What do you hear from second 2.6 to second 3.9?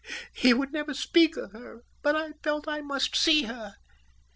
I must see her.